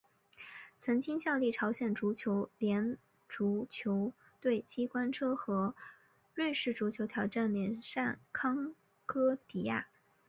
[0.81, 2.97] 曾经效力朝鲜足球联赛
[3.29, 5.75] 足球队机关车和
[6.33, 8.73] 瑞士足球挑战联赛康
[9.05, 9.85] 戈迪亚。